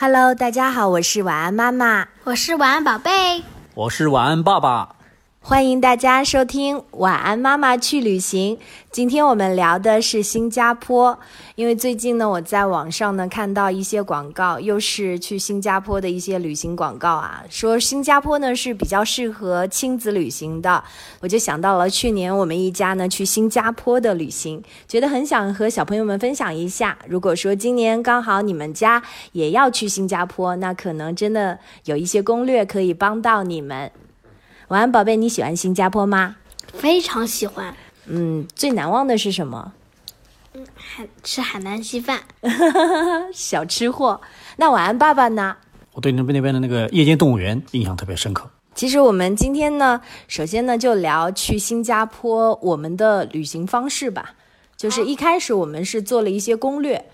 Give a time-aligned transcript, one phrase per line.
[0.00, 3.42] Hello，大家好，我是晚安妈妈，我是晚安宝贝，
[3.74, 4.90] 我是晚安爸爸。
[5.40, 8.56] 欢迎大家收听《晚安妈妈去旅行》。
[8.90, 11.18] 今天我们聊的是新加坡，
[11.54, 20.84] 因为最近呢，我在网上呢看到一些广告，又是去新加坡的一些旅行广告啊，说新加坡呢是比较适合亲子旅行的。
[21.20, 26.98] 我就想到了去年我们一家呢去新加坡的旅行，觉得很想和小朋友们分享一下。
[27.08, 33.90] 如果说今年刚好你们家也要去新加坡，那可能真的有一些攻略可以帮到你们。
[34.68, 36.36] 晚安，宝贝，你喜欢新加坡吗？
[36.74, 37.74] 非常喜欢。
[38.04, 39.72] 嗯，最难忘的是什么？
[40.52, 42.20] 嗯，海吃海南稀饭，
[43.32, 44.20] 小吃货。
[44.58, 45.56] 那晚安，爸爸呢？
[45.92, 48.50] 我对那边那边的那个夜间动物园印象特别深刻。
[48.74, 54.34] 其实我们今天呢，首先呢就聊去新加坡我们的旅行方式吧。
[54.76, 57.10] 就是一开始我们是做了一些攻略。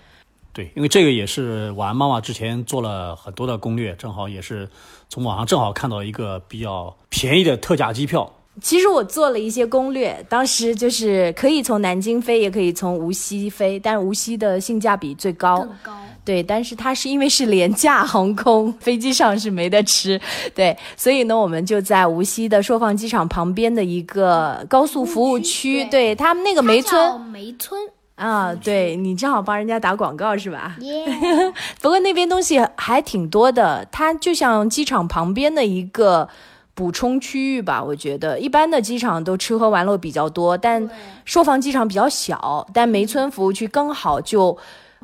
[0.55, 4.67] 对，因为这个也是晚安妈妈之前做了很多的攻略，正好也是
[5.09, 8.31] 从网上正好看到一个比较便宜的特价机票。
[8.61, 15.57] 其实我做了一些攻略，当时就是可以从南京飞，也可以从无锡飞，但无锡的性价比最高。
[15.57, 15.97] 更高。
[16.23, 20.19] 对，但是它是因为是廉价航空，飞机上是没得吃。
[20.55, 27.21] 对，所以呢，我们就在无锡的硕放机场旁边的一个高速服务区，对他们那个梅村。
[27.29, 27.77] 梅村。
[28.15, 30.75] 啊，对你正好帮人家打广告是吧？
[30.79, 31.05] 耶！
[31.81, 36.27] 不过那边东西还挺多的，它就像机场旁边的一个
[36.73, 37.83] 补充区域吧。
[37.83, 40.89] 我觉得一般的机场都吃喝玩乐比较多，但
[41.25, 44.57] 朔放机场比较小，但梅村服务区刚好就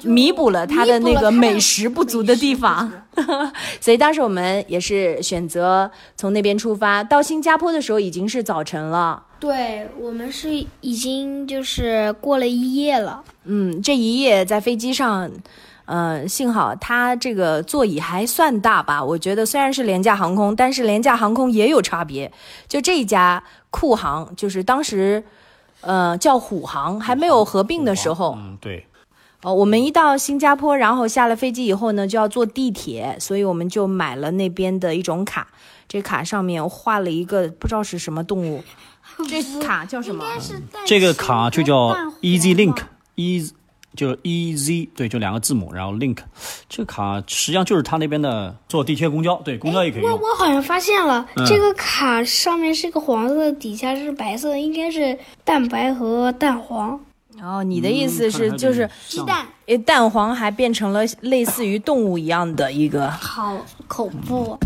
[0.03, 2.91] 弥补了他的那个美食不足的地方。
[3.79, 9.23] 所以当时我们也是选择从那边出发，到新加坡的时候已经是早晨了。
[9.39, 10.49] 对我们是
[10.81, 13.23] 已经就是过了一夜了。
[13.45, 15.29] 嗯，这一夜在飞机上，
[15.85, 19.03] 呃，幸好它这个座椅还算大吧。
[19.03, 22.31] 我觉得虽然是廉价航空，但是廉价航空也有差别。
[22.67, 25.23] 就这一家酷航，就是当时，
[25.81, 28.35] 呃，叫虎航，还没有合并的时候。
[28.37, 28.85] 嗯，对。
[29.43, 35.47] 哦，我们一到新加坡，然后下了飞机以后呢，就要坐地铁，所以我们就买了那边的一种卡。
[35.87, 38.63] 这卡上面画了一个不知道是什么动物。
[39.27, 40.23] 这卡叫什么？
[40.85, 41.89] 这个卡就叫
[42.21, 43.51] Easy Link，Easy
[43.95, 46.19] 就是 Easy，对，就两个字母，然后 Link。
[46.69, 50.11] 这个卡实际上就是他那边的坐地铁、公交，对，公交也可以用。
[50.11, 56.99] 我我好像发现了，这个卡上面是个黄色，底下是白色，应该是蛋白和蛋黄。
[57.39, 59.45] 哦，你的意思是就是鸡蛋？
[59.65, 64.59] 诶，蛋黄还变成了类似于动物一样的一个，好恐怖。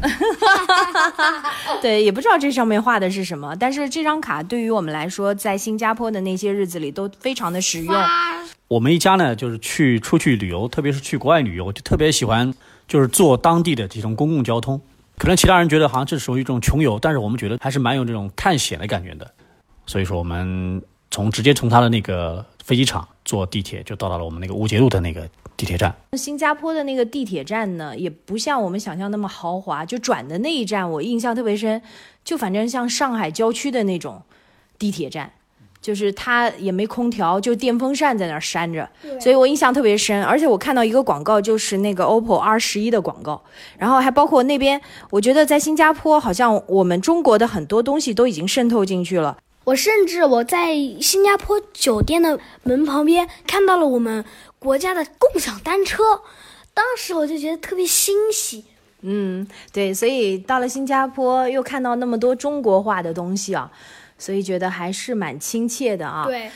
[1.81, 7.95] 对，也不知道这上面画的是什么，但是这张卡对于我们来说，在新加坡的那些日子里都非常的实用。
[8.67, 12.51] 我们一家呢，就是去出去旅游，特别是去国外旅游，就特别喜欢
[12.87, 14.81] 就是坐当地的这种公共交通。
[15.17, 19.31] 可能其他人觉得好像这属于一种穷游，但是我们觉得还是蛮有这种探险的感觉的。
[19.85, 22.43] 所以说，我们从直接从他的那个。
[22.65, 25.95] 飞机场坐地铁就到达了我们那个乌节路的那个地铁站。
[26.13, 29.85] 新加坡的那个地铁站呢，也不像我们想象那么豪华。
[29.85, 31.79] 就转的那一站，我印象特别深，
[32.23, 34.19] 就反正像上海郊区的那种
[34.79, 35.31] 地铁站，
[35.79, 38.89] 就是它也没空调，就电风扇在那儿扇着，
[39.21, 40.23] 所以我印象特别深。
[40.23, 43.39] 而且我看到一个广告，就是那个 OPPO R 十一的广告，
[43.77, 49.37] 然后还包括那边，我觉得在新加坡好像我们中国的很多东西都已经渗透进去了。
[49.65, 54.23] 我甚至我在新加坡酒店的门旁边看到了我们
[54.59, 56.03] 国家的共享单车，
[56.73, 58.63] 当时我就觉得特别欣喜。
[59.01, 63.71] 嗯，对，所以到了新加坡又看到那么多中国化的东西啊，
[64.17, 66.25] 所以觉得还是蛮亲切的啊。
[66.25, 66.49] 对，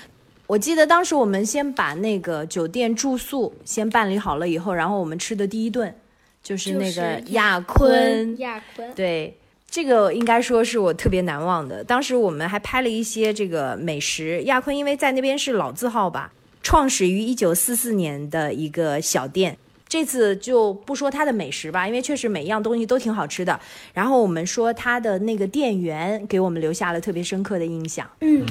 [0.45, 5.95] 我记得当时我们先把那个酒店住宿先办理好了以后，然后我们吃的第一顿
[6.43, 9.38] 就是那个亚坤，亚坤，对。
[9.69, 11.83] 这个应该说是我特别难忘的。
[11.83, 14.41] 当时我们还拍了一些这个美食。
[14.43, 19.57] 亚坤因为在那边是老字号吧，创始于一九四四年的一个小店。
[19.87, 23.59] 这次就不说它的美食吧，因为确实每一样东西都挺好吃的。
[23.93, 28.07] 然后我们说它的那个店员给我们留下了特别深刻的印象。
[28.21, 28.45] 嗯。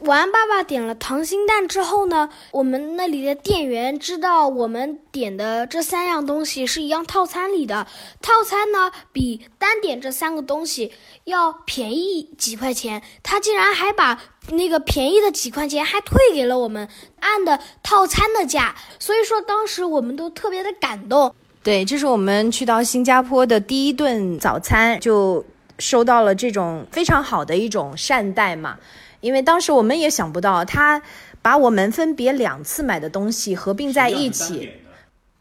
[0.00, 7.86] 晚安，爸爸点了溏心蛋之后呢，我们那里的店员知道我们点的这三样东西是一样套餐里的，
[8.22, 10.92] 套餐呢比单点这三个东西
[11.24, 14.18] 要便宜几块钱，他竟然还把
[14.52, 16.88] 那个便宜的几块钱还退给了我们，
[17.20, 21.34] 按的套餐的价，所以说当时我们都特别的感动。
[21.62, 25.44] 对，这是我们去到新加坡的第一顿早餐，就
[25.80, 28.76] 收到了这种非常好的一种善待嘛。
[29.20, 31.02] 因为当时我们也想不到，他
[31.42, 34.70] 把我们分别两次买的东西合并在一起，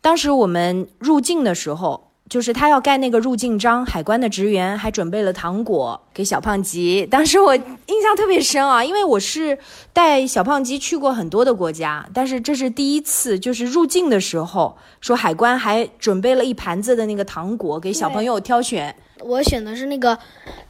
[0.02, 7.04] 当时我们入境的时候，就是他要盖那个入境章，海关的职员还准备了糖果给小胖吉。
[7.10, 9.58] 当时我印象特别深啊，因为我是
[9.92, 18.96] 带小胖吉去过很多的国家，但是这是第一次，就是入境的时候，说海关还准备了一盘子的那个糖果给小朋友挑选。
[19.22, 20.18] 我选的是那个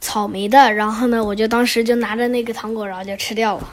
[0.00, 3.68] 草莓的，然后呢，我就当时就拿着那个糖果，然后就吃掉了。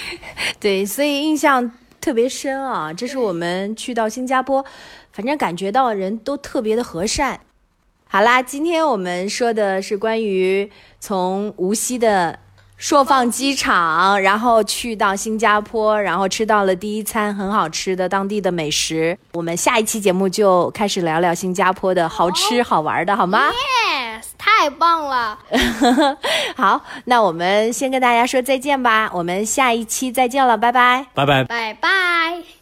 [0.58, 1.70] 对，所以印象
[2.06, 2.92] 特别深啊。
[2.92, 4.64] 这是我们去到新加坡，
[5.10, 7.40] 反正感觉到人都特别的和善。
[8.08, 10.70] 好啦，今天我们说的是关于
[11.00, 12.38] 从无锡的
[12.76, 19.18] 硕放机场，然后去到新加坡，然后吃到了第一餐很好吃的当地的美食。
[19.32, 23.50] 我们下一期节目就开始聊聊新加坡的好吃好玩的，好吗
[24.58, 25.38] 太棒了！
[26.56, 31.06] 好，那我们先跟大家说再见吧，我们下一期再见了，拜拜。
[31.14, 31.44] 拜拜。
[31.44, 32.55] 拜拜。